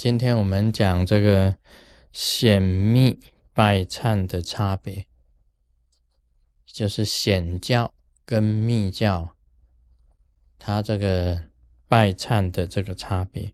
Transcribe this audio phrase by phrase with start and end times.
[0.00, 1.58] 今天我们讲这个
[2.10, 3.20] 显密
[3.52, 5.04] 拜忏的差别，
[6.64, 7.92] 就是显教
[8.24, 9.36] 跟密教，
[10.58, 11.50] 它这个
[11.86, 13.52] 拜忏的这个差别。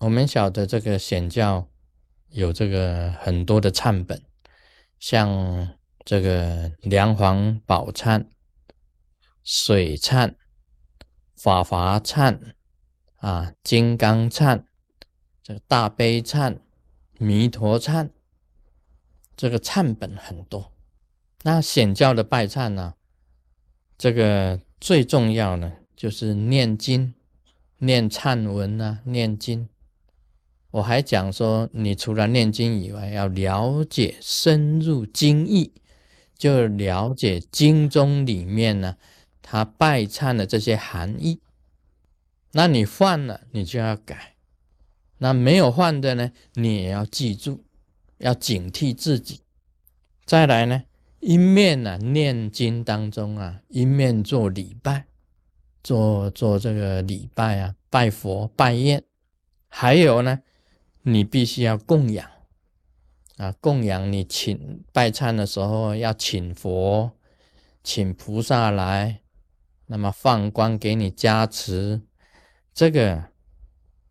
[0.00, 1.70] 我们晓得这个显教
[2.28, 4.22] 有这个很多的忏本，
[4.98, 8.26] 像这个梁皇宝忏、
[9.42, 10.34] 水忏、
[11.34, 12.52] 法华忏
[13.16, 14.67] 啊、金刚忏。
[15.48, 16.58] 这个大悲忏、
[17.16, 18.10] 弥陀忏，
[19.34, 20.72] 这个忏本很多。
[21.42, 22.96] 那显教的拜忏呢？
[23.96, 27.14] 这个最重要呢，就是念经、
[27.78, 29.70] 念忏文啊，念经。
[30.72, 35.72] 我还讲说，你除了念经以外，要了解深入经义，
[36.36, 38.98] 就了解经中里面呢，
[39.40, 41.40] 他拜忏的这些含义。
[42.52, 44.34] 那你犯了，你就要改。
[45.18, 47.64] 那没有换的呢，你也要记住，
[48.18, 49.40] 要警惕自己。
[50.24, 50.84] 再来呢，
[51.18, 55.06] 一面呢念经当中啊，一面做礼拜，
[55.82, 59.02] 做做这个礼拜啊，拜佛拜宴。
[59.68, 60.40] 还有呢，
[61.02, 62.30] 你必须要供养
[63.38, 67.10] 啊，供养你请拜忏的时候要请佛，
[67.82, 69.20] 请菩萨来，
[69.86, 72.02] 那么放光给你加持，
[72.72, 73.24] 这个。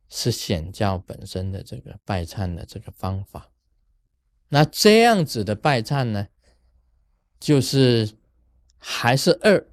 [0.09, 3.52] 是显教本身的这个拜忏的这个方法，
[4.50, 6.27] 那这样子的拜忏呢，
[7.39, 8.09] 就是
[8.78, 9.67] 还是二。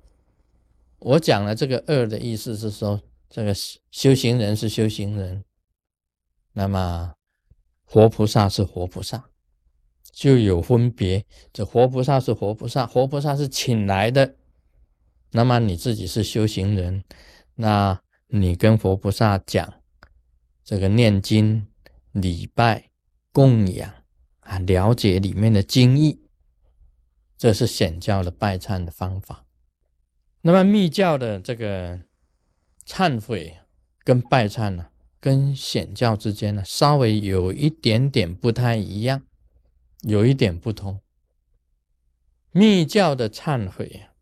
[0.99, 3.55] 我讲了这个二的意思是说，这个
[3.91, 5.45] 修行人是修行人，
[6.53, 7.15] 那么
[7.85, 9.31] 活菩萨是活菩萨，
[10.11, 11.25] 就有分别。
[11.53, 14.35] 这活菩萨是活菩萨，活菩萨是请来的，
[15.31, 17.05] 那么你自己是修行人，
[17.55, 19.75] 那你跟活菩萨讲。
[20.65, 21.67] 这个念经、
[22.13, 22.91] 礼拜、
[23.33, 23.93] 供养
[24.41, 26.23] 啊，了解里面的经义，
[27.37, 29.45] 这是显教的拜忏的方法。
[30.41, 32.01] 那么密教的这个
[32.87, 33.59] 忏悔
[34.03, 34.89] 跟拜忏呢，
[35.21, 39.23] 跟显教之间呢，稍微有一点点不太一样，
[40.01, 41.01] 有一点不同。
[42.53, 44.17] 密教的忏悔啊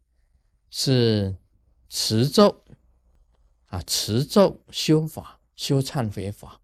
[0.71, 1.37] 是
[1.89, 2.65] 持咒
[3.67, 5.39] 啊，持咒修法。
[5.63, 6.61] 修忏悔法，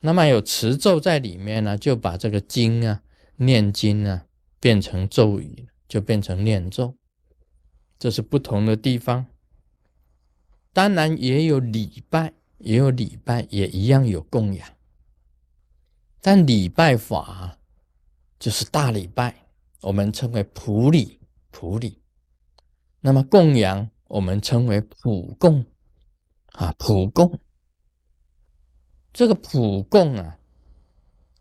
[0.00, 3.02] 那么有持咒在里面呢，就把这个经啊、
[3.36, 4.24] 念经啊
[4.58, 6.96] 变成咒语，就变成念咒，
[7.98, 9.26] 这是不同的地方。
[10.72, 14.66] 当然也有礼拜，也有礼拜，也一样有供养。
[16.22, 17.58] 但礼拜法
[18.38, 19.44] 就是大礼拜，
[19.82, 22.00] 我们称为普礼，普礼。
[23.00, 25.66] 那么供养，我们称为普供，
[26.52, 27.38] 啊，普供。
[29.12, 30.38] 这个普供啊，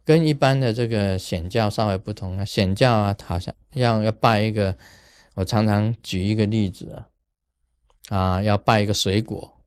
[0.04, 2.44] 跟一般的这个显教稍微不同啊。
[2.44, 4.78] 显教啊，好像要要拜一个，
[5.36, 7.08] 我常常举一个例子啊，
[8.10, 9.62] 啊，要拜一个水果，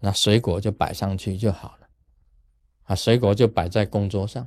[0.00, 1.88] 那水果就摆上去就好了，
[2.82, 4.46] 啊，水果就摆在供桌上，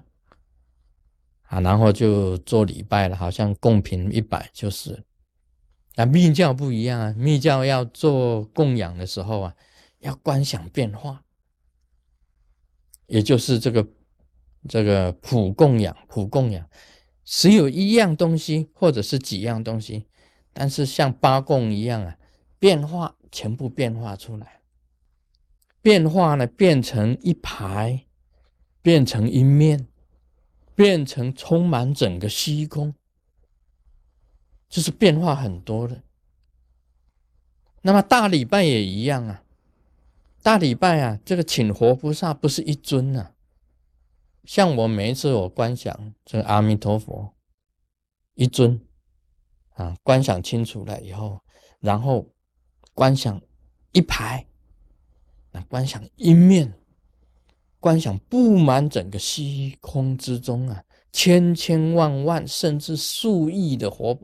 [1.48, 5.04] 啊，然后就做礼拜了，好像供品一摆就是。
[5.96, 9.56] 那密教不一样啊，密教要做供养的时候啊，
[10.00, 11.24] 要观想变化。
[13.08, 13.88] 也就是这个
[14.68, 16.70] 这个普供养，普供养，
[17.24, 20.08] 只有一样东西或者是几样东西，
[20.54, 22.18] 但是像八供一样啊，
[22.60, 24.62] 变化全部变化出来，
[25.82, 28.06] 变化呢变成一排，
[28.82, 29.88] 变成一面，
[30.76, 32.96] 变成充满整个虚空，
[34.70, 36.02] 就是变化很多的。
[37.82, 39.43] 那么大礼拜也一样啊。
[40.44, 43.32] 大礼拜啊，这个请活菩萨不是一尊呐，
[44.44, 47.34] 像我每一次我观想这个阿弥陀佛
[48.34, 48.86] 一尊
[49.76, 51.40] 啊，观想清楚了以后，
[51.80, 52.30] 然后
[52.94, 53.42] 观想
[53.94, 54.46] 一排，
[55.54, 56.74] 那观想一面，
[57.80, 60.84] 观想布满整个虚空之中啊，
[61.14, 64.20] 千千万万甚至数亿的活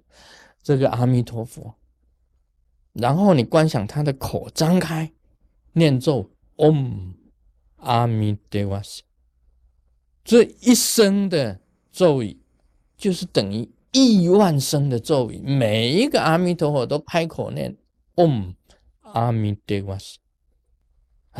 [0.61, 1.75] 这个阿弥陀佛，
[2.91, 5.09] 然后你观想他的口张开。
[5.73, 7.13] 念咒嗡
[7.77, 9.03] 阿弥陀佛，
[10.23, 11.59] 这一声的
[11.91, 12.37] 咒语，
[12.97, 15.39] 就是等于亿万声的咒语。
[15.39, 17.77] 每一个阿弥陀佛都开口念
[18.15, 18.53] 嗡
[19.01, 19.97] 阿弥陀佛，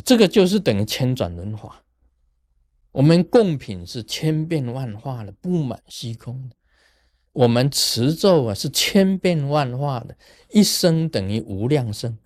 [0.06, 1.84] 这个就是等于千转轮华。
[2.92, 6.56] 我们供品是千变万化的，布满虚空的；
[7.34, 10.18] 我们持咒啊，是千变万化的，
[10.50, 12.18] 一声等于无量声。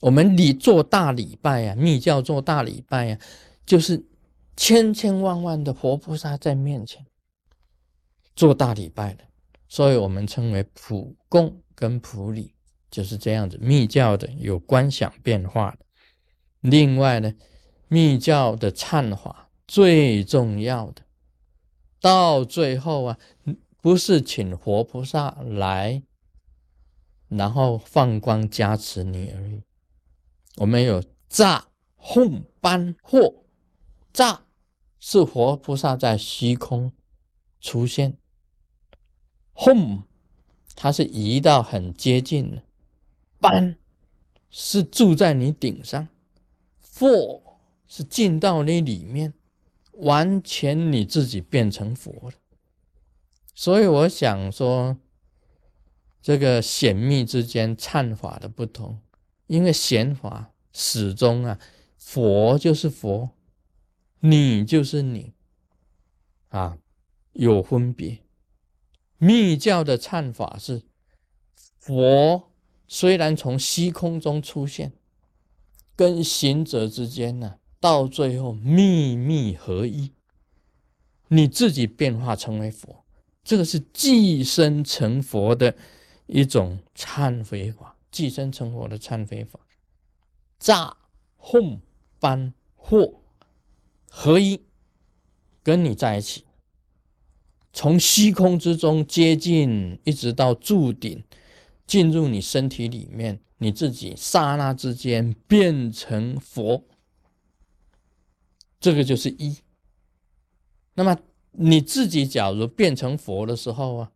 [0.00, 3.20] 我们礼做大礼拜啊，密教做大礼拜啊，
[3.66, 4.02] 就是
[4.56, 7.04] 千千万万的活菩萨在面前
[8.34, 9.24] 做大礼拜的，
[9.68, 12.54] 所以我们称为普供跟普礼，
[12.90, 13.58] 就是这样子。
[13.58, 15.84] 密教的有观想变化的，
[16.60, 17.34] 另外呢，
[17.88, 21.02] 密教的忏法最重要的，
[22.00, 23.18] 到最后啊，
[23.82, 26.02] 不是请活菩萨来，
[27.28, 29.62] 然后放光加持你而已。
[30.56, 33.44] 我们有炸、哄、班、或
[34.12, 34.44] 炸。
[35.02, 36.92] 是活菩萨在虚空
[37.58, 38.18] 出现
[39.54, 40.02] ，home，
[40.76, 42.62] 它是移到很接近的，
[43.38, 43.78] 班
[44.50, 46.06] 是住在你顶上
[46.98, 47.40] 货
[47.88, 49.32] 是进到你里面，
[49.92, 52.32] 完全你自己变成佛了。
[53.54, 54.98] 所以我想说，
[56.20, 59.00] 这个显密之间忏法的不同，
[59.50, 61.58] 因为显法始终啊，
[61.98, 63.30] 佛就是佛。
[64.20, 65.32] 你就是你，
[66.50, 66.78] 啊，
[67.32, 68.18] 有分别。
[69.18, 70.82] 密教的忏法是
[71.80, 72.52] 佛，
[72.86, 74.92] 虽然从虚空中出现，
[75.96, 80.12] 跟行者之间呢，到最后秘密合一，
[81.26, 83.04] 你自己变化成为佛，
[83.42, 85.74] 这个是寄生成佛的
[86.26, 89.60] 一种忏悔法，寄生成佛的忏悔法，
[90.58, 90.96] 炸、
[91.36, 91.80] 哄、
[92.18, 93.14] 班、惑。
[94.12, 94.60] 合一，
[95.62, 96.44] 跟你在一起，
[97.72, 101.22] 从虚空之中接近，一直到柱顶，
[101.86, 106.84] 进入你身体里面，你自己刹那之间变成佛，
[108.80, 109.58] 这个就是一。
[110.94, 111.16] 那么
[111.52, 114.12] 你自己假如变成佛的时候啊，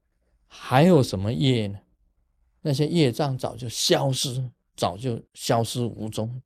[0.49, 1.79] 还有什么业呢？
[2.67, 6.41] 那些业障早就消失，早就消失无踪，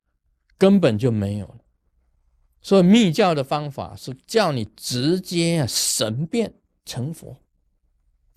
[0.57, 1.59] 根本就没有了。
[2.61, 7.37] 所以密教的方法是叫你直接啊神变成佛，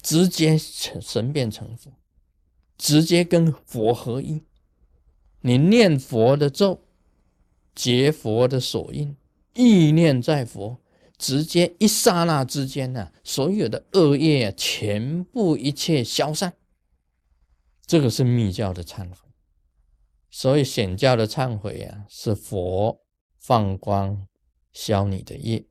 [0.01, 1.93] 直接成神变成佛，
[2.79, 4.45] 直接跟佛合一。
[5.41, 6.85] 你念佛的咒，
[7.75, 9.17] 结佛的所印，
[9.55, 10.79] 意念在佛，
[11.19, 16.55] 直接一刹那之间呢，所有的恶业全部一切消散。
[17.87, 19.17] 这个是密教的忏悔。
[20.31, 23.01] 所以显教的忏悔啊，是佛。
[23.45, 24.29] 放光
[24.73, 25.67] 消你的业，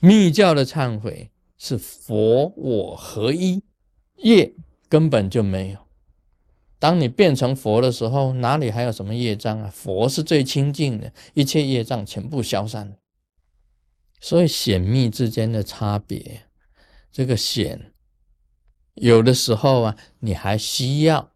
[0.00, 3.62] 密教的忏悔是佛我合一，
[4.16, 4.52] 业
[4.88, 5.78] 根本就没有。
[6.80, 9.70] 当你变成佛的时候，哪里还有什么业障啊？
[9.72, 12.98] 佛是最清净的，一切业障全部消散。
[14.20, 16.48] 所以显密之间的差别，
[17.12, 17.93] 这个显
[18.94, 21.32] 有的时候啊，你还需要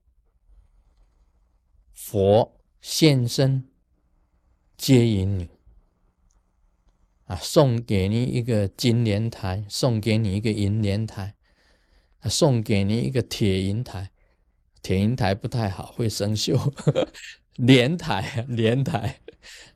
[1.92, 3.64] 佛现身。
[4.76, 5.48] 接引你
[7.24, 11.34] 啊，送给你一个金莲台，送给你一个银莲台，
[12.26, 14.12] 送给你一个铁银台。
[14.80, 16.72] 铁银台不太好，会生锈。
[17.58, 19.18] 莲台，莲台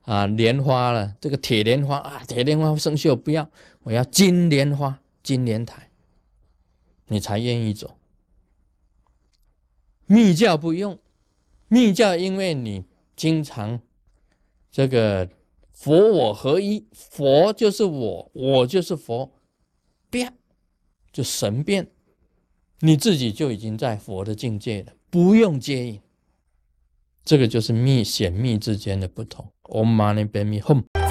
[0.03, 3.51] 啊，莲花了，这个铁莲花啊，铁莲花生锈，不要，
[3.83, 5.91] 我要金莲花，金莲台，
[7.13, 7.99] 你才愿意走。
[10.07, 10.99] 密教不用，
[11.69, 13.81] 密教因为你经常。
[14.71, 15.29] 这个
[15.71, 19.31] 佛我合一，佛就是我，我就是佛，
[20.09, 20.33] 变
[21.13, 21.91] 就神变，
[22.81, 26.01] 你自己就已经在佛的境界了，不用接引。
[27.23, 29.53] 这个就是密显密之间的不同。
[29.65, 31.02] Om Mani p a m e Hum。